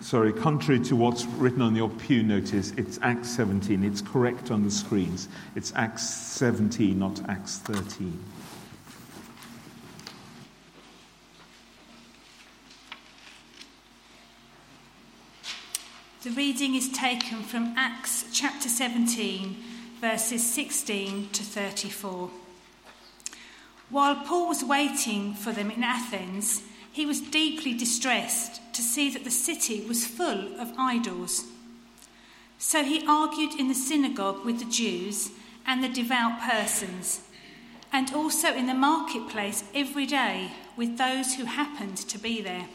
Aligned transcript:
sorry, 0.00 0.32
contrary 0.32 0.80
to 0.80 0.96
what's 0.96 1.24
written 1.26 1.62
on 1.62 1.76
your 1.76 1.88
pew 1.88 2.22
notice, 2.22 2.72
it's 2.76 2.98
Acts 3.02 3.28
17. 3.30 3.84
It's 3.84 4.00
correct 4.00 4.50
on 4.50 4.64
the 4.64 4.70
screens. 4.70 5.28
It's 5.54 5.72
Acts 5.76 6.08
17, 6.08 6.98
not 6.98 7.20
Acts 7.28 7.58
13. 7.58 8.18
The 16.22 16.30
reading 16.30 16.74
is 16.74 16.90
taken 16.90 17.42
from 17.42 17.74
Acts 17.78 18.26
chapter 18.32 18.68
17, 18.68 19.56
verses 20.00 20.48
16 20.52 21.30
to 21.30 21.42
34. 21.42 22.30
While 23.88 24.16
Paul 24.16 24.48
was 24.48 24.62
waiting 24.62 25.34
for 25.34 25.52
them 25.52 25.70
in 25.70 25.82
Athens, 25.82 26.62
he 26.92 27.06
was 27.06 27.20
deeply 27.20 27.72
distressed 27.72 28.60
to 28.74 28.82
see 28.82 29.10
that 29.10 29.24
the 29.24 29.30
city 29.30 29.84
was 29.86 30.06
full 30.06 30.58
of 30.60 30.72
idols. 30.76 31.44
So 32.58 32.84
he 32.84 33.06
argued 33.06 33.58
in 33.58 33.68
the 33.68 33.74
synagogue 33.74 34.44
with 34.44 34.58
the 34.58 34.70
Jews 34.70 35.30
and 35.66 35.82
the 35.82 35.88
devout 35.88 36.40
persons, 36.40 37.20
and 37.92 38.12
also 38.12 38.54
in 38.54 38.66
the 38.66 38.74
marketplace 38.74 39.64
every 39.74 40.06
day 40.06 40.52
with 40.76 40.98
those 40.98 41.34
who 41.34 41.44
happened 41.44 41.96
to 41.96 42.18
be 42.18 42.40
there. 42.40 42.66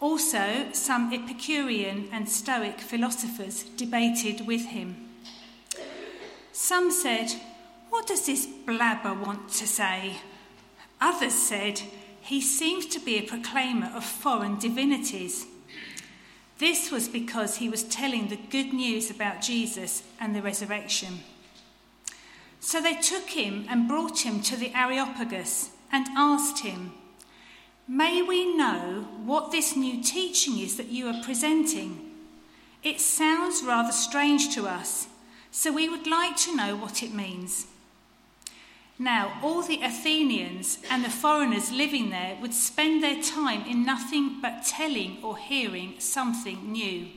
Also, 0.00 0.66
some 0.72 1.12
Epicurean 1.12 2.08
and 2.12 2.28
Stoic 2.28 2.80
philosophers 2.80 3.62
debated 3.62 4.46
with 4.46 4.66
him. 4.66 4.96
Some 6.52 6.90
said, 6.90 7.32
What 7.90 8.06
does 8.06 8.26
this 8.26 8.46
blabber 8.46 9.14
want 9.14 9.48
to 9.50 9.66
say? 9.66 10.16
Others 11.00 11.34
said, 11.34 11.80
He 12.24 12.40
seems 12.40 12.86
to 12.86 13.00
be 13.00 13.18
a 13.18 13.22
proclaimer 13.22 13.92
of 13.94 14.02
foreign 14.02 14.58
divinities. 14.58 15.46
This 16.58 16.90
was 16.90 17.06
because 17.06 17.56
he 17.56 17.68
was 17.68 17.82
telling 17.84 18.28
the 18.28 18.38
good 18.48 18.72
news 18.72 19.10
about 19.10 19.42
Jesus 19.42 20.02
and 20.18 20.34
the 20.34 20.40
resurrection. 20.40 21.20
So 22.60 22.80
they 22.80 22.94
took 22.94 23.28
him 23.28 23.66
and 23.68 23.86
brought 23.86 24.24
him 24.24 24.40
to 24.42 24.56
the 24.56 24.72
Areopagus 24.74 25.72
and 25.92 26.06
asked 26.16 26.60
him, 26.60 26.92
May 27.86 28.22
we 28.22 28.56
know 28.56 29.06
what 29.22 29.50
this 29.50 29.76
new 29.76 30.02
teaching 30.02 30.58
is 30.58 30.78
that 30.78 30.88
you 30.88 31.06
are 31.08 31.22
presenting? 31.22 32.10
It 32.82 33.02
sounds 33.02 33.62
rather 33.62 33.92
strange 33.92 34.54
to 34.54 34.66
us, 34.66 35.08
so 35.50 35.70
we 35.70 35.90
would 35.90 36.06
like 36.06 36.38
to 36.38 36.56
know 36.56 36.74
what 36.74 37.02
it 37.02 37.12
means. 37.12 37.66
Now, 38.98 39.40
all 39.42 39.62
the 39.62 39.82
Athenians 39.82 40.78
and 40.88 41.04
the 41.04 41.10
foreigners 41.10 41.72
living 41.72 42.10
there 42.10 42.36
would 42.40 42.54
spend 42.54 43.02
their 43.02 43.20
time 43.20 43.64
in 43.66 43.84
nothing 43.84 44.40
but 44.40 44.64
telling 44.64 45.18
or 45.22 45.36
hearing 45.36 45.94
something 45.98 46.70
new. 46.70 47.08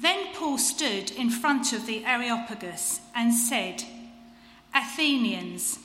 Then 0.00 0.32
Paul 0.34 0.58
stood 0.58 1.10
in 1.10 1.30
front 1.30 1.72
of 1.72 1.86
the 1.86 2.04
Areopagus 2.04 3.00
and 3.14 3.34
said, 3.34 3.82
Athenians, 4.72 5.80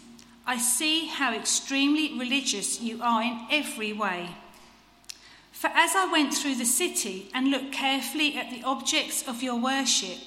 I 0.45 0.57
see 0.57 1.07
how 1.07 1.33
extremely 1.33 2.19
religious 2.19 2.79
you 2.79 3.01
are 3.01 3.23
in 3.23 3.47
every 3.49 3.93
way. 3.93 4.29
For 5.51 5.71
as 5.73 5.95
I 5.95 6.11
went 6.11 6.33
through 6.33 6.55
the 6.55 6.65
city 6.65 7.29
and 7.33 7.49
looked 7.49 7.71
carefully 7.71 8.35
at 8.35 8.51
the 8.51 8.63
objects 8.63 9.27
of 9.27 9.41
your 9.41 9.55
worship, 9.55 10.19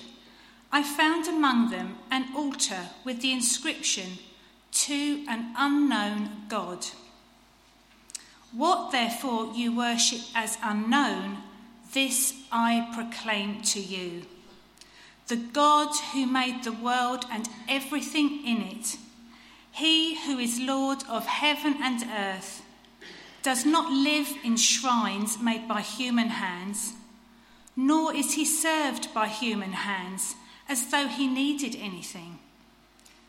I 0.72 0.82
found 0.82 1.26
among 1.26 1.70
them 1.70 1.98
an 2.10 2.34
altar 2.34 2.88
with 3.04 3.20
the 3.20 3.32
inscription, 3.32 4.18
To 4.72 5.24
an 5.28 5.54
unknown 5.56 6.46
God. 6.48 6.86
What 8.52 8.92
therefore 8.92 9.52
you 9.54 9.76
worship 9.76 10.20
as 10.34 10.58
unknown, 10.62 11.38
this 11.92 12.34
I 12.52 12.90
proclaim 12.94 13.62
to 13.62 13.80
you. 13.80 14.22
The 15.28 15.36
God 15.36 15.94
who 16.12 16.26
made 16.26 16.62
the 16.62 16.72
world 16.72 17.24
and 17.30 17.48
everything 17.68 18.46
in 18.46 18.62
it 18.62 18.96
he 19.76 20.14
who 20.24 20.38
is 20.38 20.58
Lord 20.58 21.02
of 21.06 21.26
heaven 21.26 21.76
and 21.82 22.02
earth 22.10 22.62
does 23.42 23.66
not 23.66 23.92
live 23.92 24.26
in 24.42 24.56
shrines 24.56 25.38
made 25.38 25.68
by 25.68 25.82
human 25.82 26.28
hands, 26.28 26.94
nor 27.76 28.14
is 28.14 28.32
he 28.32 28.44
served 28.46 29.12
by 29.12 29.28
human 29.28 29.72
hands 29.72 30.34
as 30.68 30.90
though 30.90 31.08
he 31.08 31.26
needed 31.26 31.76
anything, 31.78 32.38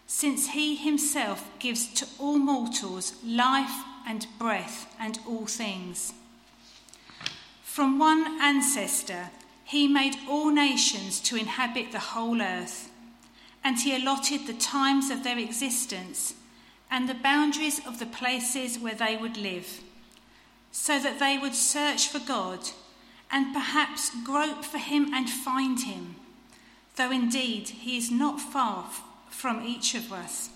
since 0.05 0.49
he 0.49 0.75
himself 0.75 1.49
gives 1.59 1.93
to 1.93 2.07
all 2.19 2.37
mortals 2.37 3.13
life 3.23 3.83
and 4.07 4.25
breath 4.39 4.93
and 4.99 5.19
all 5.27 5.45
things. 5.45 6.13
From 7.63 7.99
one 7.99 8.41
ancestor, 8.41 9.29
he 9.63 9.87
made 9.87 10.15
all 10.29 10.49
nations 10.49 11.19
to 11.21 11.35
inhabit 11.35 11.91
the 11.91 11.99
whole 11.99 12.41
earth 12.41 12.89
and 13.63 13.81
he 13.81 13.93
allotted 13.93 14.47
the 14.47 14.53
times 14.53 15.09
of 15.09 15.25
their 15.25 15.37
existence 15.37 16.35
and 16.89 17.09
the 17.09 17.13
boundaries 17.13 17.85
of 17.85 17.99
the 17.99 18.05
places 18.05 18.79
where 18.79 18.95
they 18.95 19.17
would 19.17 19.35
live, 19.35 19.81
so 20.71 20.97
that 20.99 21.19
they 21.19 21.37
would 21.37 21.53
search 21.53 22.07
for 22.07 22.19
God 22.19 22.59
and 23.29 23.53
perhaps 23.53 24.09
grope 24.23 24.63
for 24.63 24.77
him 24.77 25.13
and 25.13 25.29
find 25.29 25.81
him, 25.81 26.15
though 26.97 27.11
indeed 27.11 27.69
he 27.69 27.97
is 27.97 28.11
not 28.11 28.39
far 28.39 28.89
from 29.29 29.65
each 29.65 29.95
of 29.95 30.11
us. 30.11 30.49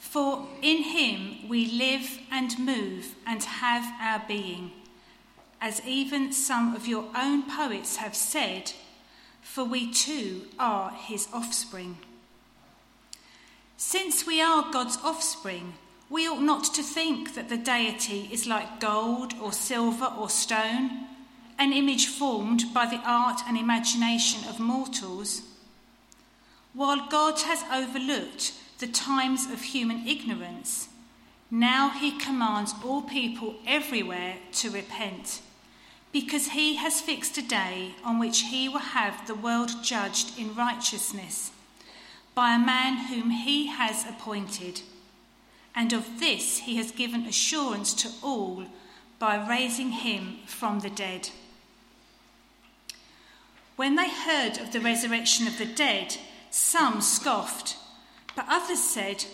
For 0.00 0.48
in 0.62 0.84
him 0.84 1.48
we 1.48 1.66
live 1.66 2.18
and 2.30 2.58
move 2.58 3.14
and 3.26 3.42
have 3.44 3.84
our 4.00 4.24
being, 4.26 4.72
as 5.60 5.86
even 5.86 6.32
some 6.32 6.74
of 6.74 6.86
your 6.86 7.04
own 7.14 7.42
poets 7.42 7.96
have 7.96 8.16
said 8.16 8.72
for 9.48 9.64
we 9.64 9.90
too 9.90 10.42
are 10.58 10.90
his 10.90 11.26
offspring. 11.32 11.96
Since 13.76 14.26
we 14.26 14.42
are 14.42 14.70
God's 14.70 14.98
offspring, 15.02 15.74
we 16.10 16.28
ought 16.28 16.42
not 16.42 16.64
to 16.74 16.82
think 16.82 17.34
that 17.34 17.48
the 17.48 17.56
deity 17.56 18.28
is 18.30 18.46
like 18.46 18.78
gold 18.78 19.34
or 19.40 19.52
silver 19.52 20.12
or 20.18 20.28
stone, 20.28 21.06
an 21.58 21.72
image 21.72 22.06
formed 22.06 22.72
by 22.72 22.86
the 22.86 23.00
art 23.04 23.40
and 23.46 23.56
imagination 23.56 24.48
of 24.48 24.60
mortals. 24.60 25.42
While 26.72 27.08
God 27.08 27.40
has 27.40 27.64
overlooked 27.72 28.52
the 28.78 28.86
times 28.86 29.46
of 29.50 29.62
human 29.62 30.06
ignorance, 30.06 30.88
now 31.50 31.88
he 31.88 32.18
commands 32.18 32.74
all 32.84 33.02
people 33.02 33.56
everywhere 33.66 34.36
to 34.52 34.70
repent 34.70 35.40
because 36.12 36.48
he 36.48 36.76
has 36.76 37.00
fixed 37.00 37.36
a 37.36 37.42
day 37.42 37.94
on 38.04 38.18
which 38.18 38.42
he 38.42 38.68
will 38.68 38.78
have 38.78 39.26
the 39.26 39.34
world 39.34 39.70
judged 39.82 40.38
in 40.38 40.54
righteousness 40.54 41.50
by 42.34 42.54
a 42.54 42.58
man 42.58 43.08
whom 43.08 43.30
he 43.30 43.66
has 43.66 44.06
appointed. 44.08 44.80
And 45.74 45.92
of 45.92 46.20
this 46.20 46.58
he 46.58 46.76
has 46.76 46.92
given 46.92 47.26
assurance 47.26 47.92
to 47.94 48.10
all 48.22 48.64
by 49.18 49.48
raising 49.48 49.90
him 49.90 50.38
from 50.46 50.80
the 50.80 50.90
dead. 50.90 51.30
When 53.78 53.94
they 53.94 54.10
heard 54.10 54.58
of 54.58 54.72
the 54.72 54.80
resurrection 54.80 55.46
of 55.46 55.56
the 55.56 55.64
dead, 55.64 56.16
some 56.50 57.00
scoffed, 57.00 57.76
but 58.34 58.44
others 58.48 58.82
said, 58.82 59.24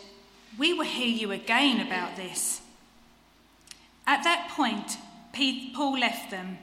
We 0.58 0.74
will 0.74 0.84
hear 0.84 1.08
you 1.08 1.32
again 1.32 1.80
about 1.80 2.16
this. 2.16 2.60
At 4.06 4.22
that 4.24 4.50
point, 4.50 4.98
Paul 5.74 5.98
left 5.98 6.30
them. 6.30 6.58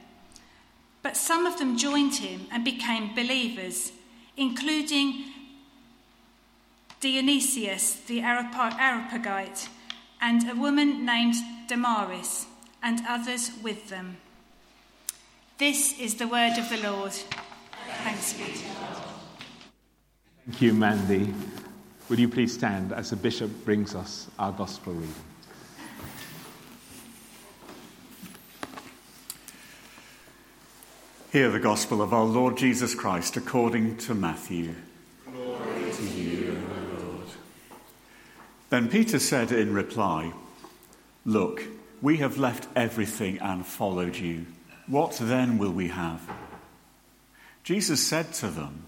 But 1.02 1.18
some 1.18 1.48
of 1.48 1.58
them 1.58 1.76
joined 1.76 2.18
him 2.18 2.46
and 2.52 2.64
became 2.64 3.16
believers, 3.16 3.94
including 4.38 5.24
Dionysius 7.00 7.96
the 7.96 8.22
Areopagite 8.22 9.70
and 10.22 10.48
a 10.48 10.56
woman 10.56 11.04
named 11.04 11.34
Damaris, 11.68 12.46
and 12.84 13.02
others 13.10 13.50
with 13.64 13.90
them. 13.90 14.18
This 15.58 16.00
is 16.00 16.14
the 16.14 16.28
word 16.28 16.60
of 16.60 16.70
the 16.70 16.78
Lord. 16.78 17.14
Thanks 18.04 18.34
be 18.34 18.46
to 18.46 18.66
God. 18.66 19.04
Thank 20.46 20.62
you, 20.62 20.74
Mandy. 20.74 21.34
Will 22.10 22.20
you 22.20 22.28
please 22.28 22.52
stand 22.52 22.92
as 22.92 23.12
the 23.12 23.16
bishop 23.16 23.64
brings 23.64 23.94
us 23.94 24.28
our 24.40 24.52
gospel 24.52 24.94
reading? 24.94 25.14
Hear 31.32 31.50
the 31.52 31.60
gospel 31.60 32.02
of 32.02 32.12
our 32.12 32.26
Lord 32.26 32.58
Jesus 32.58 32.96
Christ 32.96 33.38
according 33.38 33.98
to 33.98 34.16
Matthew. 34.16 34.74
Glory 35.32 35.92
to 35.92 36.04
you, 36.04 36.62
O 36.70 37.04
Lord. 37.04 37.28
Then 38.70 38.90
Peter 38.90 39.20
said 39.20 39.52
in 39.52 39.74
reply, 39.74 40.34
Look, 41.24 41.64
we 42.02 42.18
have 42.18 42.40
left 42.40 42.68
everything 42.76 43.38
and 43.40 43.66
followed 43.66 44.18
you. 44.18 44.48
What 44.88 45.18
then 45.22 45.60
will 45.60 45.72
we 45.72 45.90
have? 45.90 46.28
Jesus 47.72 48.06
said 48.06 48.34
to 48.34 48.50
them, 48.50 48.84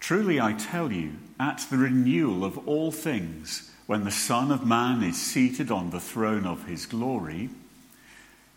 Truly 0.00 0.40
I 0.40 0.54
tell 0.54 0.90
you, 0.90 1.16
at 1.38 1.66
the 1.70 1.76
renewal 1.76 2.46
of 2.46 2.66
all 2.66 2.90
things, 2.90 3.70
when 3.84 4.04
the 4.04 4.10
Son 4.10 4.50
of 4.50 4.64
Man 4.64 5.02
is 5.02 5.20
seated 5.20 5.70
on 5.70 5.90
the 5.90 6.00
throne 6.00 6.46
of 6.46 6.66
his 6.66 6.86
glory, 6.86 7.50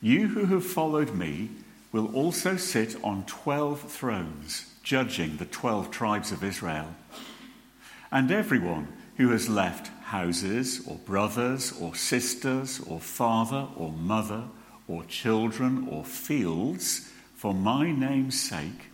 you 0.02 0.30
who 0.30 0.46
have 0.46 0.66
followed 0.66 1.14
me, 1.14 1.50
will 1.92 2.16
also 2.16 2.56
sit 2.56 2.96
on 3.04 3.26
12 3.26 3.92
thrones, 3.92 4.74
judging 4.82 5.36
the 5.36 5.46
12 5.46 5.92
tribes 5.92 6.32
of 6.32 6.42
Israel. 6.42 6.96
And 8.14 8.32
everyone 8.32 8.88
who 9.18 9.32
has 9.32 9.50
left 9.50 9.88
houses, 10.06 10.88
or 10.88 10.96
brothers, 11.00 11.74
or 11.82 11.96
sisters, 11.96 12.80
or 12.80 13.02
father, 13.02 13.68
or 13.76 13.92
mother, 13.92 14.46
or 14.88 15.04
children, 15.04 15.90
or 15.92 16.06
fields, 16.06 17.12
for 17.36 17.54
my 17.54 17.92
name's 17.92 18.40
sake, 18.40 18.92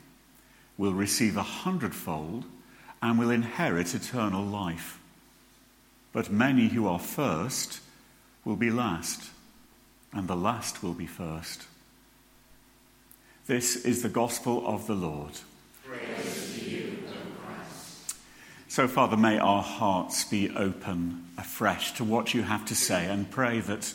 will 0.81 0.93
receive 0.93 1.37
a 1.37 1.43
hundredfold 1.43 2.43
and 3.03 3.19
will 3.19 3.29
inherit 3.29 3.93
eternal 3.93 4.43
life. 4.43 4.99
But 6.11 6.31
many 6.31 6.69
who 6.69 6.87
are 6.87 6.97
first 6.97 7.81
will 8.43 8.55
be 8.55 8.71
last, 8.71 9.29
and 10.11 10.27
the 10.27 10.35
last 10.35 10.81
will 10.81 10.95
be 10.95 11.05
first. 11.05 11.67
This 13.45 13.75
is 13.75 14.01
the 14.01 14.09
gospel 14.09 14.65
of 14.65 14.87
the 14.87 14.95
Lord. 14.95 15.33
You, 16.59 16.97
so, 18.67 18.87
Father, 18.87 19.17
may 19.17 19.37
our 19.37 19.61
hearts 19.61 20.23
be 20.23 20.49
open 20.49 21.25
afresh 21.37 21.91
to 21.93 22.03
what 22.03 22.33
you 22.33 22.41
have 22.41 22.65
to 22.65 22.75
say 22.75 23.05
and 23.05 23.29
pray 23.29 23.59
that 23.59 23.93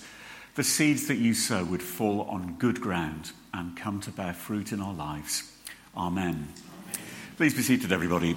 the 0.54 0.62
seeds 0.62 1.08
that 1.08 1.16
you 1.16 1.34
sow 1.34 1.64
would 1.64 1.82
fall 1.82 2.20
on 2.22 2.54
good 2.60 2.80
ground 2.80 3.32
and 3.52 3.76
come 3.76 4.00
to 4.02 4.12
bear 4.12 4.34
fruit 4.34 4.70
in 4.70 4.80
our 4.80 4.94
lives. 4.94 5.52
Amen. 5.96 6.46
Please 7.36 7.52
be 7.52 7.60
seated, 7.60 7.92
everybody. 7.92 8.34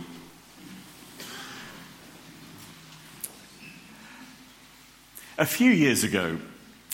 A 5.38 5.46
few 5.46 5.72
years 5.72 6.04
ago, 6.04 6.38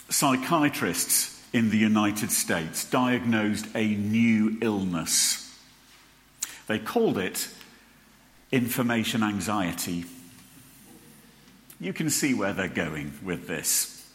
psychiatrists 0.10 1.44
in 1.52 1.72
the 1.72 1.80
United 1.80 2.30
States 2.30 2.88
diagnosed 2.88 3.66
a 3.74 3.88
new 3.88 4.56
illness. 4.62 5.52
They 6.68 6.78
called 6.78 7.18
it 7.18 7.50
information 8.52 9.24
anxiety. 9.24 10.06
You 11.80 11.92
can 11.92 12.12
see 12.12 12.36
where 12.36 12.54
they're 12.54 12.68
going 12.68 13.14
with 13.24 13.48
this. 13.48 14.08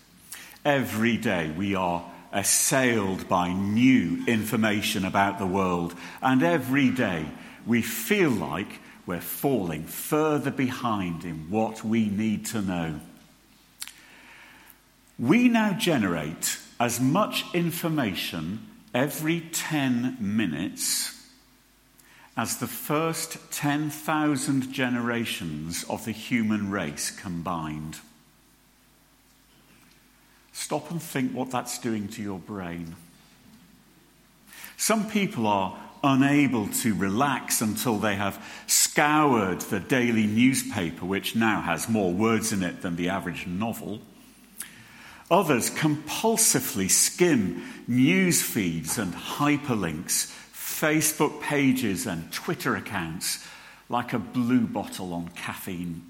Every 0.65 1.17
day 1.17 1.51
we 1.51 1.75
are 1.75 2.09
assailed 2.33 3.29
by 3.29 3.53
new 3.53 4.25
information 4.29 5.05
about 5.05 5.41
the 5.41 5.47
world, 5.47 5.93
and 6.23 6.45
every 6.45 6.91
day 6.91 7.27
we 7.67 7.83
feel 7.83 8.31
like 8.31 8.81
we're 9.07 9.21
falling 9.21 9.85
further 9.85 10.51
behind 10.51 11.25
in 11.25 11.51
what 11.51 11.85
we 11.85 12.09
need 12.09 12.47
to 12.47 12.63
know. 12.63 13.01
We 15.19 15.49
now 15.49 15.73
generate 15.73 16.59
as 16.79 17.01
much 17.01 17.45
information 17.53 18.67
every 18.95 19.41
10 19.41 20.17
minutes 20.21 21.17
as 22.37 22.57
the 22.57 22.67
first 22.67 23.37
10,000 23.53 24.73
generations 24.73 25.85
of 25.91 26.05
the 26.05 26.13
human 26.13 26.71
race 26.71 27.11
combined. 27.11 27.99
Stop 30.53 30.91
and 30.91 31.03
think 31.03 31.33
what 31.33 31.51
that's 31.51 31.79
doing 31.79 32.09
to 32.09 32.23
your 32.23 32.39
brain. 32.39 32.97
Some 34.77 35.11
people 35.11 35.47
are 35.47 35.79
unable 36.03 36.69
to 36.69 36.95
relax 36.95 37.61
until 37.61 37.99
they 37.99 38.17
have 38.17 38.43
scoured 38.67 39.61
the 39.63 39.81
daily 39.81 40.27
newspaper, 40.27 41.05
which 41.05 41.37
now 41.37 41.61
has 41.61 41.89
more 41.89 42.13
words 42.13 42.53
in 42.53 42.63
it 42.63 42.83
than 42.83 42.97
the 42.97 43.09
average 43.09 43.47
novel. 43.47 44.01
Others 45.31 45.71
compulsively 45.71 46.91
skim 46.91 47.63
news 47.87 48.43
feeds 48.43 48.99
and 48.99 49.15
hyperlinks, 49.15 50.35
Facebook 50.53 51.41
pages 51.41 52.07
and 52.07 52.33
Twitter 52.33 52.75
accounts 52.75 53.47
like 53.89 54.13
a 54.13 54.19
blue 54.19 54.67
bottle 54.67 55.13
on 55.13 55.29
caffeine. 55.37 56.03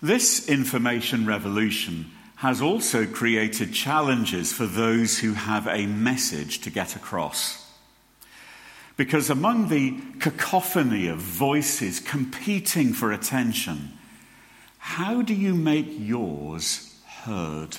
This 0.00 0.48
information 0.48 1.26
revolution 1.26 2.12
has 2.38 2.62
also 2.62 3.04
created 3.04 3.74
challenges 3.74 4.52
for 4.52 4.64
those 4.64 5.18
who 5.18 5.32
have 5.32 5.66
a 5.66 5.86
message 5.86 6.60
to 6.60 6.70
get 6.70 6.94
across. 6.94 7.68
Because 8.96 9.28
among 9.28 9.68
the 9.68 9.96
cacophony 10.20 11.08
of 11.08 11.18
voices 11.18 11.98
competing 11.98 12.92
for 12.92 13.10
attention, 13.10 13.92
how 14.78 15.20
do 15.20 15.34
you 15.34 15.52
make 15.52 15.88
yours 15.90 16.94
heard? 17.24 17.78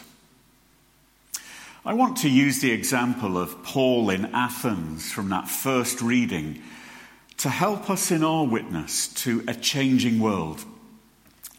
I 1.86 1.94
want 1.94 2.18
to 2.18 2.30
use 2.30 2.60
the 2.60 2.72
example 2.72 3.38
of 3.38 3.64
Paul 3.64 4.10
in 4.10 4.26
Athens 4.36 5.10
from 5.10 5.30
that 5.30 5.48
first 5.48 6.02
reading 6.02 6.62
to 7.38 7.48
help 7.48 7.90
us 7.90 8.12
in 8.12 8.26
our 8.26 8.46
witness 8.46 9.08
to 9.24 9.42
a 9.48 9.54
changing 9.54 10.20
world. 10.20 10.66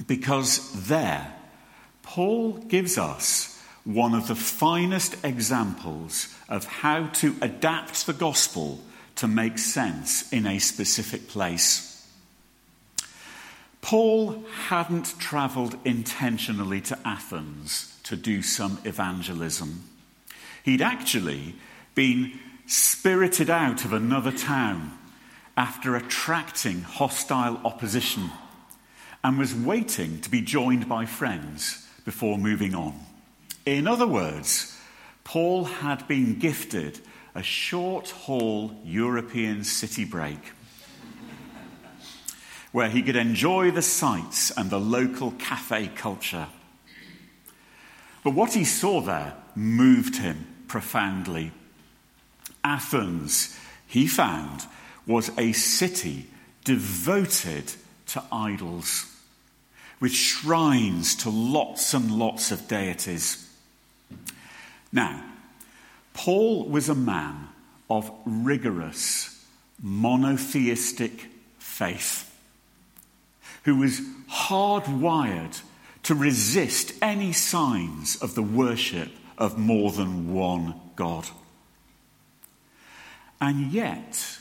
Because 0.07 0.87
there, 0.87 1.35
Paul 2.11 2.55
gives 2.55 2.99
us 2.99 3.57
one 3.85 4.17
of 4.17 4.27
the 4.27 4.35
finest 4.35 5.25
examples 5.25 6.27
of 6.49 6.65
how 6.65 7.07
to 7.07 7.37
adapt 7.41 8.05
the 8.05 8.13
gospel 8.13 8.81
to 9.15 9.29
make 9.29 9.59
sense 9.59 10.29
in 10.33 10.45
a 10.45 10.59
specific 10.59 11.29
place. 11.29 12.05
Paul 13.81 14.43
hadn't 14.67 15.21
travelled 15.21 15.77
intentionally 15.85 16.81
to 16.81 16.99
Athens 17.05 17.97
to 18.03 18.17
do 18.17 18.43
some 18.43 18.79
evangelism. 18.85 19.85
He'd 20.65 20.83
actually 20.83 21.55
been 21.95 22.41
spirited 22.67 23.51
out 23.51 23.85
of 23.85 23.93
another 23.93 24.33
town 24.33 24.99
after 25.57 25.95
attracting 25.95 26.83
hostile 26.83 27.61
opposition 27.65 28.31
and 29.23 29.39
was 29.39 29.55
waiting 29.55 30.21
to 30.23 30.29
be 30.29 30.41
joined 30.41 30.89
by 30.89 31.07
friends 31.07 31.87
before 32.05 32.39
moving 32.39 32.75
on. 32.75 32.95
In 33.67 33.87
other 33.87 34.07
words, 34.07 34.77
Paul 35.25 35.65
had 35.65 36.07
been 36.09 36.39
gifted 36.39 37.01
a 37.35 37.43
short 37.43 38.11
haul 38.11 38.75
European 38.85 39.65
city 39.65 40.05
break 40.05 40.41
where 42.73 42.89
he 42.89 43.03
could 43.03 43.17
enjoy 43.17 43.71
the 43.71 43.83
sights 43.83 44.51
and 44.53 44.71
the 44.71 44.81
local 44.81 45.33
cafe 45.33 45.89
culture. 45.89 46.47
But 48.23 48.35
what 48.35 48.53
he 48.53 48.65
saw 48.65 49.01
there 49.01 49.35
moved 49.55 50.17
him 50.17 50.47
profoundly. 50.69 51.53
Athens, 52.63 53.59
he 53.87 54.07
found, 54.07 54.67
was 55.07 55.31
a 55.37 55.53
city 55.53 56.29
devoted 56.65 57.73
to 58.07 58.23
idols, 58.31 59.07
with 60.01 60.13
shrines 60.13 61.15
to 61.15 61.31
lots 61.31 61.93
and 61.95 62.11
lots 62.11 62.51
of 62.51 62.67
deities. 62.67 63.47
Now, 64.93 65.23
Paul 66.15 66.69
was 66.69 66.89
a 66.89 66.95
man 66.95 67.49
of 67.89 68.11
rigorous 68.25 69.45
monotheistic 69.83 71.27
faith 71.59 72.27
who 73.65 73.77
was 73.77 74.01
hardwired 74.31 75.61
to 76.03 76.15
resist 76.15 76.93
any 77.03 77.33
signs 77.33 78.17
of 78.17 78.35
the 78.35 78.43
worship 78.43 79.11
of 79.37 79.59
more 79.59 79.93
than 79.93 80.33
one 80.33 80.75
God. 80.97 81.29
And 83.41 83.73
yet, 83.73 84.39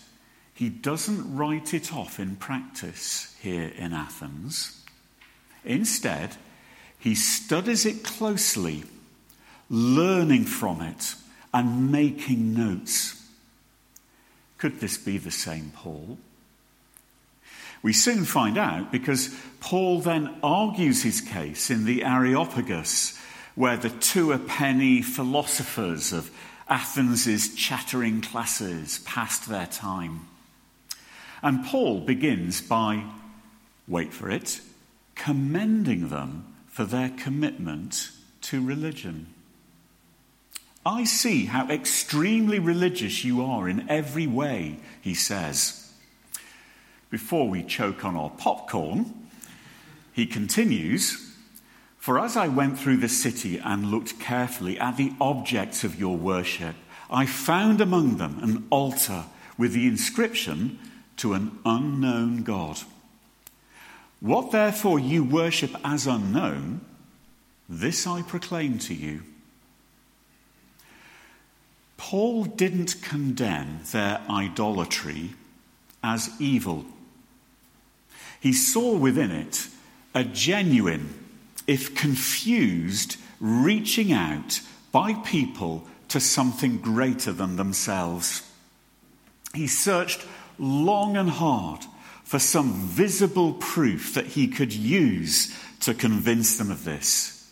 he 0.54 0.70
doesn't 0.70 1.36
write 1.36 1.74
it 1.74 1.94
off 1.94 2.20
in 2.20 2.36
practice 2.36 3.36
here 3.42 3.72
in 3.78 3.94
Athens. 3.94 4.79
Instead, 5.66 6.36
he 6.98 7.16
studies 7.16 7.86
it 7.86 8.04
closely, 8.04 8.84
learning 9.70 10.46
from 10.46 10.82
it 10.82 11.16
and 11.54 11.92
making 11.92 12.54
notes. 12.54 13.16
Could 14.58 14.80
this 14.80 14.98
be 14.98 15.18
the 15.18 15.32
same 15.32 15.72
Paul? 15.76 16.18
We 17.82 17.94
soon 17.94 18.26
find 18.26 18.58
out 18.58 18.92
because 18.92 19.34
Paul 19.62 20.02
then 20.02 20.36
argues 20.44 21.04
his 21.04 21.22
case 21.22 21.70
in 21.70 21.86
the 21.86 22.04
Areopagus, 22.04 23.18
where 23.56 23.78
the 23.78 23.90
two 23.90 24.34
a 24.34 24.38
penny 24.38 25.02
philosophers 25.02 26.12
of 26.12 26.30
Athens' 26.68 27.56
chattering 27.56 28.22
classes 28.22 29.00
passed 29.00 29.48
their 29.48 29.66
time. 29.66 30.28
And 31.42 31.66
Paul 31.66 32.02
begins 32.02 32.62
by, 32.62 33.06
wait 33.88 34.14
for 34.14 34.30
it, 34.30 34.60
commending 35.20 36.08
them 36.08 36.46
for 36.68 36.86
their 36.86 37.10
commitment 37.10 38.10
to 38.40 38.66
religion. 38.66 39.28
I 40.86 41.04
see 41.04 41.46
how 41.46 41.68
extremely 41.70 42.58
religious 42.58 43.26
you 43.26 43.44
are 43.44 43.68
in 43.68 43.90
every 43.90 44.28
way, 44.28 44.78
he 45.02 45.14
says. 45.14 45.92
Before 47.10 47.50
we 47.50 47.64
choke 47.64 48.06
on 48.06 48.16
our 48.16 48.30
popcorn, 48.30 49.14
he 50.14 50.26
continues, 50.26 51.34
For 51.98 52.18
as 52.18 52.38
I 52.38 52.48
went 52.48 52.80
through 52.80 52.98
the 52.98 53.10
city 53.10 53.58
and 53.58 53.92
looked 53.92 54.22
carefully 54.22 54.80
at 54.80 54.96
the 54.96 55.12
objects 55.20 55.84
of 55.84 56.00
your 56.00 56.16
worship, 56.16 56.76
I 57.12 57.26
found 57.26 57.82
among 57.82 58.18
them 58.18 58.40
an 58.42 58.68
altar 58.70 59.26
with 59.58 59.74
the 59.74 59.86
inscription 59.86 60.80
to 61.18 61.34
an 61.34 61.60
unknown 61.66 62.44
God. 62.44 62.80
What 64.20 64.52
therefore 64.52 65.00
you 65.00 65.24
worship 65.24 65.76
as 65.84 66.06
unknown, 66.06 66.82
this 67.68 68.06
I 68.06 68.22
proclaim 68.22 68.78
to 68.80 68.94
you. 68.94 69.24
Paul 71.98 72.46
didn't 72.46 73.02
condemn 73.02 73.82
their 73.92 74.22
idolatry 74.30 75.32
as 76.04 76.30
evil. 76.40 76.86
He 78.40 78.54
saw 78.54 78.96
within 78.96 79.32
it 79.32 79.68
a 80.16 80.24
genuine, 80.24 81.14
if 81.68 81.96
confused, 81.96 83.18
reaching 83.40 84.12
out 84.12 84.62
by 84.92 85.14
people 85.14 85.86
to 86.08 86.20
something 86.20 86.78
greater 86.78 87.32
than 87.32 87.58
themselves. 87.58 88.42
He 89.54 89.68
searched 89.68 90.26
long 90.58 91.16
and 91.16 91.30
hard 91.30 91.86
for 92.30 92.38
some 92.38 92.72
visible 92.74 93.54
proof 93.54 94.14
that 94.14 94.28
he 94.28 94.48
could 94.48 94.72
use 94.72 95.52
to 95.80 95.96
convince 95.96 96.60
them 96.60 96.70
of 96.70 96.84
this. 96.84 97.52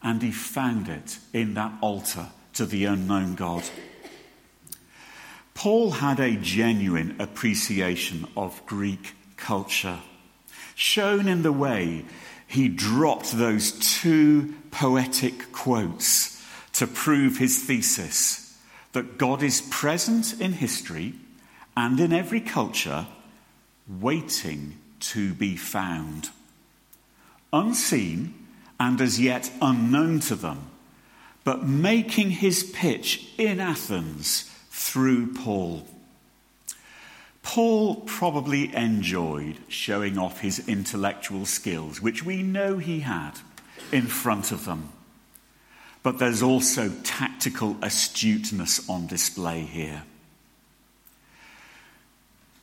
And 0.00 0.22
he 0.22 0.30
found 0.30 0.88
it 0.88 1.18
in 1.32 1.54
that 1.54 1.72
altar 1.80 2.28
to 2.52 2.64
the 2.64 2.84
unknown 2.84 3.34
God. 3.34 3.64
Paul 5.54 5.90
had 5.90 6.20
a 6.20 6.36
genuine 6.36 7.16
appreciation 7.18 8.28
of 8.36 8.64
Greek 8.64 9.16
culture, 9.36 9.98
shown 10.76 11.26
in 11.26 11.42
the 11.42 11.50
way 11.50 12.04
he 12.46 12.68
dropped 12.68 13.32
those 13.32 13.72
two 13.72 14.54
poetic 14.70 15.50
quotes 15.50 16.40
to 16.74 16.86
prove 16.86 17.38
his 17.38 17.64
thesis 17.64 18.56
that 18.92 19.18
God 19.18 19.42
is 19.42 19.62
present 19.62 20.40
in 20.40 20.52
history 20.52 21.14
and 21.76 21.98
in 21.98 22.12
every 22.12 22.40
culture, 22.40 23.08
waiting 23.88 24.78
to 25.00 25.34
be 25.34 25.56
found. 25.56 26.30
Unseen 27.52 28.34
and 28.78 29.00
as 29.00 29.20
yet 29.20 29.50
unknown 29.60 30.20
to 30.20 30.34
them, 30.34 30.70
but 31.44 31.66
making 31.66 32.30
his 32.30 32.62
pitch 32.62 33.28
in 33.38 33.60
Athens 33.60 34.50
through 34.70 35.32
Paul. 35.34 35.86
Paul 37.42 37.96
probably 37.96 38.74
enjoyed 38.74 39.58
showing 39.68 40.16
off 40.16 40.40
his 40.40 40.68
intellectual 40.68 41.44
skills, 41.44 42.00
which 42.00 42.24
we 42.24 42.42
know 42.42 42.78
he 42.78 43.00
had, 43.00 43.32
in 43.90 44.06
front 44.06 44.52
of 44.52 44.64
them. 44.64 44.90
But 46.02 46.18
there's 46.18 46.42
also 46.42 46.90
tactical 47.04 47.76
astuteness 47.82 48.88
on 48.88 49.06
display 49.06 49.62
here. 49.62 50.04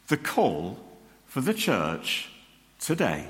The 0.07 0.17
call 0.17 0.79
for 1.29 1.41
the 1.41 1.53
church 1.53 2.27
today 2.79 3.27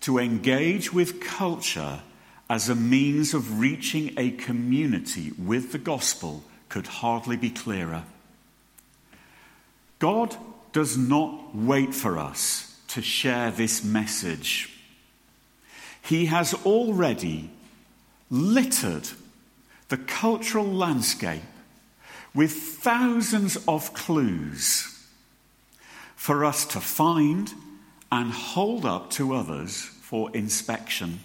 to 0.00 0.18
engage 0.18 0.92
with 0.92 1.20
culture 1.20 2.00
as 2.48 2.68
a 2.68 2.74
means 2.74 3.34
of 3.34 3.60
reaching 3.60 4.14
a 4.16 4.30
community 4.30 5.30
with 5.38 5.70
the 5.72 5.78
gospel 5.78 6.42
could 6.70 6.86
hardly 6.86 7.36
be 7.36 7.50
clearer. 7.50 8.04
God 9.98 10.34
does 10.72 10.96
not 10.96 11.54
wait 11.54 11.94
for 11.94 12.18
us 12.18 12.74
to 12.88 13.02
share 13.02 13.50
this 13.50 13.84
message. 13.84 14.70
He 16.02 16.26
has 16.26 16.54
already 16.64 17.50
littered 18.30 19.08
the 19.90 19.98
cultural 19.98 20.66
landscape 20.66 21.42
with 22.34 22.52
thousands 22.52 23.58
of 23.68 23.92
clues 23.92 24.93
for 26.24 26.42
us 26.42 26.64
to 26.64 26.80
find 26.80 27.52
and 28.10 28.32
hold 28.32 28.86
up 28.86 29.10
to 29.10 29.34
others 29.34 29.82
for 29.82 30.34
inspection. 30.34 31.20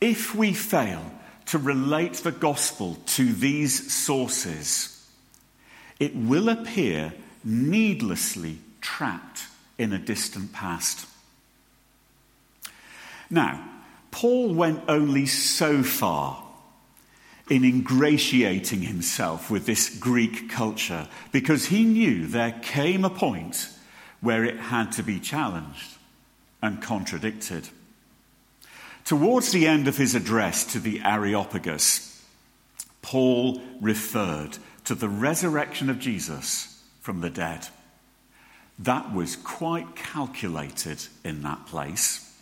If 0.00 0.32
we 0.32 0.52
fail 0.52 1.02
to 1.46 1.58
relate 1.58 2.12
the 2.18 2.30
gospel 2.30 2.98
to 3.06 3.32
these 3.32 3.92
sources, 3.92 5.04
it 5.98 6.14
will 6.14 6.48
appear 6.48 7.12
needlessly 7.42 8.58
trapped 8.80 9.42
in 9.76 9.92
a 9.92 9.98
distant 9.98 10.52
past. 10.52 11.08
Now, 13.28 13.68
Paul 14.12 14.54
went 14.54 14.84
only 14.86 15.26
so 15.26 15.82
far 15.82 16.40
in 17.50 17.64
ingratiating 17.64 18.80
himself 18.80 19.50
with 19.50 19.66
this 19.66 19.98
Greek 19.98 20.48
culture 20.48 21.08
because 21.32 21.66
he 21.66 21.84
knew 21.84 22.26
there 22.26 22.58
came 22.62 23.04
a 23.04 23.10
point 23.10 23.68
where 24.20 24.44
it 24.44 24.56
had 24.56 24.92
to 24.92 25.02
be 25.02 25.18
challenged 25.18 25.96
and 26.62 26.80
contradicted. 26.80 27.68
Towards 29.04 29.50
the 29.50 29.66
end 29.66 29.88
of 29.88 29.96
his 29.96 30.14
address 30.14 30.64
to 30.72 30.78
the 30.78 31.00
Areopagus, 31.00 32.24
Paul 33.02 33.60
referred 33.80 34.58
to 34.84 34.94
the 34.94 35.08
resurrection 35.08 35.90
of 35.90 35.98
Jesus 35.98 36.80
from 37.00 37.20
the 37.20 37.30
dead. 37.30 37.66
That 38.78 39.12
was 39.12 39.34
quite 39.34 39.96
calculated 39.96 41.04
in 41.24 41.42
that 41.42 41.66
place. 41.66 42.32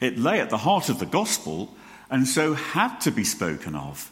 It 0.00 0.18
lay 0.18 0.40
at 0.40 0.50
the 0.50 0.58
heart 0.58 0.88
of 0.88 0.98
the 0.98 1.06
gospel 1.06 1.74
and 2.10 2.26
so 2.26 2.54
had 2.54 2.98
to 3.02 3.10
be 3.10 3.24
spoken 3.24 3.74
of. 3.74 4.10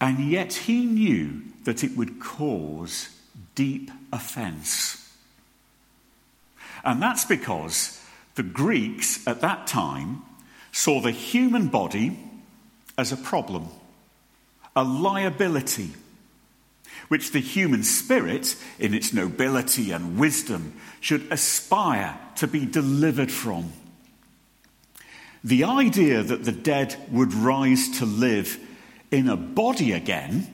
And 0.00 0.30
yet 0.30 0.52
he 0.54 0.86
knew 0.86 1.42
that 1.64 1.84
it 1.84 1.96
would 1.96 2.20
cause 2.20 3.10
deep 3.54 3.90
offense. 4.12 4.96
And 6.82 7.02
that's 7.02 7.24
because 7.24 8.02
the 8.34 8.42
Greeks 8.42 9.26
at 9.26 9.42
that 9.42 9.66
time 9.66 10.22
saw 10.72 11.00
the 11.00 11.10
human 11.10 11.68
body 11.68 12.18
as 12.96 13.12
a 13.12 13.16
problem, 13.16 13.68
a 14.74 14.84
liability, 14.84 15.90
which 17.08 17.32
the 17.32 17.40
human 17.40 17.82
spirit, 17.82 18.56
in 18.78 18.94
its 18.94 19.12
nobility 19.12 19.90
and 19.90 20.18
wisdom, 20.18 20.74
should 21.00 21.30
aspire 21.30 22.18
to 22.36 22.46
be 22.46 22.64
delivered 22.64 23.30
from. 23.30 23.72
The 25.42 25.64
idea 25.64 26.22
that 26.22 26.44
the 26.44 26.52
dead 26.52 26.96
would 27.10 27.34
rise 27.34 27.98
to 27.98 28.06
live 28.06 28.58
in 29.10 29.28
a 29.28 29.36
body 29.36 29.92
again 29.92 30.46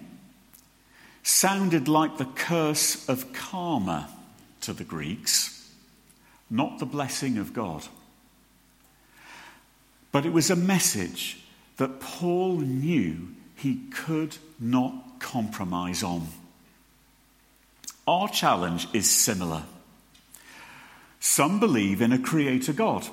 sounded 1.23 1.89
like 1.89 2.19
the 2.19 2.25
curse 2.25 3.09
of 3.09 3.33
karma 3.33 4.09
to 4.61 4.73
the 4.73 4.85
Greeks 4.85 5.57
not 6.51 6.79
the 6.79 6.87
blessing 6.87 7.39
of 7.39 7.53
God. 7.53 7.85
But 10.13 10.25
it 10.25 10.33
was 10.33 10.51
a 10.51 10.57
message 10.57 11.43
that 11.77 12.01
Paul 12.01 12.59
knew 12.59 13.29
he 13.57 13.83
could 13.91 14.37
not 14.59 15.19
compromise 15.19 16.03
on. 16.03 16.29
Our 18.07 18.29
challenge 18.29 18.87
is 18.93 19.11
similar. 19.11 19.65
Some 21.19 21.59
believe 21.59 22.01
in 22.01 22.13
a 22.13 22.19
creator 22.19 22.73
God, 22.73 23.07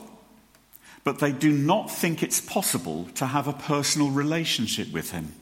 but 1.03 1.19
they 1.19 1.31
do 1.31 1.51
not 1.51 1.91
think 1.91 2.23
it's 2.23 2.39
possible 2.39 3.07
to 3.15 3.25
have 3.25 3.47
a 3.47 3.53
personal 3.53 4.09
relationship 4.09 4.91
with 4.91 5.11
him. 5.11 5.33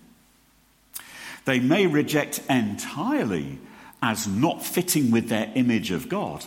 They 1.46 1.60
may 1.60 1.88
reject 1.88 2.42
entirely 2.50 3.60
as 4.02 4.28
not 4.28 4.66
fitting 4.66 5.12
with 5.12 5.30
their 5.30 5.52
image 5.56 5.92
of 5.92 6.10
God 6.10 6.46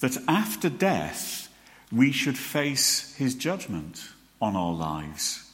that 0.00 0.18
after 0.28 0.68
death 0.68 1.48
we 1.90 2.10
should 2.10 2.36
face 2.36 3.14
his 3.16 3.34
judgment 3.34 4.02
on 4.40 4.56
our 4.56 4.72
lives 4.72 5.50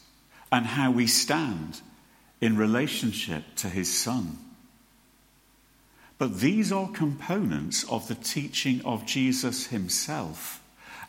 and 0.50 0.64
how 0.64 0.90
we 0.90 1.06
stand 1.06 1.80
in 2.40 2.56
relationship 2.56 3.42
to 3.56 3.68
his 3.68 3.96
son. 3.96 4.38
But 6.16 6.40
these 6.40 6.72
are 6.72 6.88
components 6.88 7.84
of 7.84 8.08
the 8.08 8.14
teaching 8.14 8.80
of 8.84 9.06
Jesus 9.06 9.66
himself, 9.66 10.62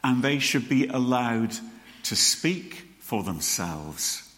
and 0.04 0.24
they 0.24 0.40
should 0.40 0.70
be 0.70 0.88
allowed 0.88 1.56
to 2.04 2.16
speak 2.16 2.88
for 3.00 3.24
themselves, 3.24 4.32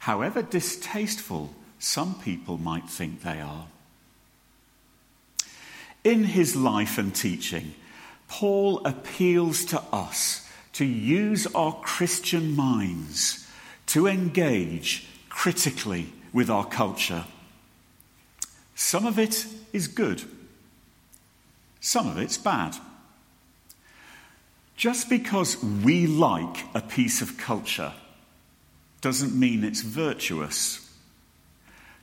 however 0.00 0.42
distasteful 0.42 1.54
some 1.78 2.14
people 2.20 2.58
might 2.58 2.88
think 2.88 3.22
they 3.22 3.40
are. 3.40 3.66
In 6.04 6.24
his 6.24 6.56
life 6.56 6.98
and 6.98 7.14
teaching, 7.14 7.74
Paul 8.28 8.84
appeals 8.86 9.64
to 9.66 9.80
us 9.92 10.48
to 10.74 10.84
use 10.84 11.46
our 11.54 11.74
Christian 11.80 12.56
minds 12.56 13.46
to 13.86 14.06
engage 14.06 15.06
critically 15.28 16.12
with 16.32 16.48
our 16.48 16.64
culture. 16.64 17.24
Some 18.74 19.06
of 19.06 19.18
it 19.18 19.46
is 19.72 19.86
good, 19.86 20.22
some 21.80 22.08
of 22.08 22.18
it's 22.18 22.38
bad. 22.38 22.76
Just 24.76 25.08
because 25.08 25.62
we 25.62 26.06
like 26.06 26.64
a 26.74 26.80
piece 26.80 27.22
of 27.22 27.36
culture 27.36 27.92
doesn't 29.00 29.38
mean 29.38 29.64
it's 29.64 29.82
virtuous. 29.82 30.88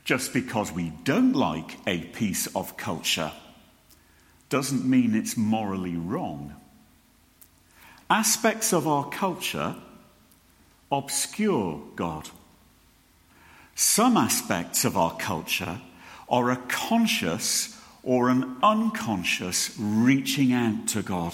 Just 0.06 0.34
because 0.34 0.72
we 0.72 0.92
don't 1.04 1.34
like 1.34 1.78
a 1.88 2.00
piece 2.00 2.48
of 2.56 2.78
culture 2.78 3.32
doesn't 4.50 4.86
mean 4.86 5.16
it's 5.16 5.38
morally 5.38 5.96
wrong. 5.96 6.56
Aspects 8.10 8.74
of 8.74 8.88
our 8.88 9.08
culture 9.10 9.76
obscure 10.92 11.82
God. 11.96 12.30
Some 13.76 14.18
aspects 14.18 14.84
of 14.84 14.98
our 14.98 15.16
culture 15.18 15.80
are 16.28 16.50
a 16.50 16.58
conscious 16.68 17.80
or 18.04 18.30
an 18.30 18.58
unconscious 18.64 19.76
reaching 19.78 20.52
out 20.52 20.88
to 20.90 21.02
God. 21.02 21.34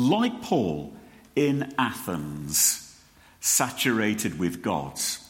Like 0.00 0.40
Paul 0.40 0.94
in 1.36 1.74
Athens, 1.76 2.98
saturated 3.38 4.38
with 4.38 4.62
gods. 4.62 5.28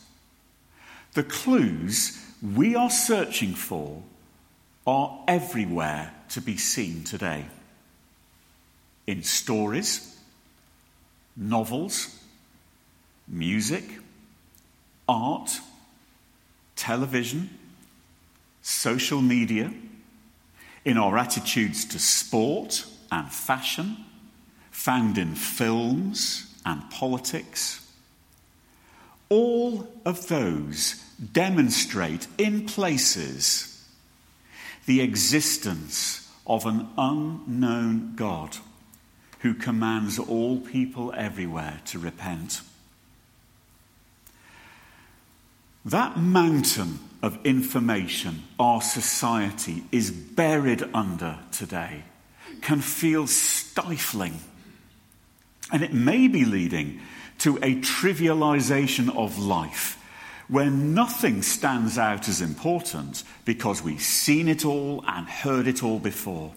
The 1.14 1.24
clues 1.24 2.24
we 2.40 2.76
are 2.76 2.88
searching 2.88 3.54
for 3.54 4.00
are 4.86 5.24
everywhere 5.26 6.14
to 6.28 6.40
be 6.40 6.56
seen 6.56 7.02
today. 7.02 7.46
In 9.08 9.24
stories, 9.24 10.16
novels, 11.36 12.16
music, 13.26 13.98
art, 15.08 15.50
television, 16.76 17.50
social 18.62 19.20
media, 19.20 19.72
in 20.84 20.96
our 20.96 21.18
attitudes 21.18 21.84
to 21.86 21.98
sport 21.98 22.86
and 23.10 23.32
fashion, 23.32 23.96
found 24.80 25.18
in 25.18 25.34
films 25.34 26.46
and 26.64 26.90
politics. 26.90 27.86
All 29.28 29.86
of 30.06 30.26
those 30.28 30.94
demonstrate 31.32 32.26
in 32.38 32.64
places 32.64 33.86
the 34.86 35.02
existence 35.02 36.32
of 36.46 36.64
an 36.64 36.88
unknown 36.96 38.14
God 38.16 38.56
who 39.40 39.52
commands 39.52 40.18
all 40.18 40.58
people 40.58 41.12
everywhere 41.14 41.82
to 41.84 41.98
repent. 41.98 42.62
That 45.84 46.16
mountain 46.16 47.00
of 47.22 47.38
information 47.44 48.44
our 48.58 48.80
society 48.80 49.84
is 49.92 50.10
buried 50.10 50.82
under 50.94 51.38
today 51.52 52.04
can 52.62 52.80
feel 52.80 53.26
stifling. 53.26 54.40
And 55.72 55.82
it 55.82 55.92
may 55.92 56.28
be 56.28 56.44
leading 56.44 57.00
to 57.38 57.56
a 57.58 57.76
trivialization 57.76 59.14
of 59.16 59.38
life 59.38 59.96
where 60.48 60.70
nothing 60.70 61.42
stands 61.42 61.96
out 61.96 62.28
as 62.28 62.40
important 62.40 63.22
because 63.44 63.82
we've 63.82 64.02
seen 64.02 64.48
it 64.48 64.64
all 64.64 65.04
and 65.06 65.28
heard 65.28 65.68
it 65.68 65.82
all 65.82 66.00
before. 66.00 66.52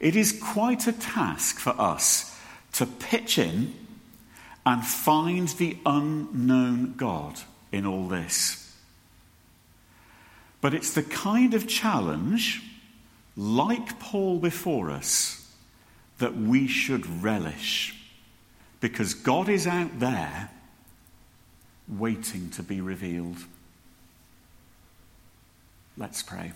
It 0.00 0.16
is 0.16 0.40
quite 0.42 0.86
a 0.86 0.92
task 0.92 1.58
for 1.58 1.78
us 1.78 2.36
to 2.72 2.86
pitch 2.86 3.38
in 3.38 3.74
and 4.64 4.84
find 4.84 5.48
the 5.48 5.76
unknown 5.84 6.94
God 6.96 7.40
in 7.70 7.84
all 7.84 8.08
this. 8.08 8.74
But 10.60 10.72
it's 10.72 10.94
the 10.94 11.02
kind 11.02 11.54
of 11.54 11.66
challenge, 11.66 12.62
like 13.36 13.98
Paul 13.98 14.38
before 14.38 14.90
us, 14.90 15.41
that 16.18 16.36
we 16.36 16.66
should 16.66 17.22
relish. 17.22 17.94
Because 18.80 19.14
God 19.14 19.48
is 19.48 19.66
out 19.66 19.98
there 19.98 20.50
waiting 21.88 22.50
to 22.50 22.62
be 22.62 22.80
revealed. 22.80 23.38
Let's 25.96 26.22
pray. 26.22 26.52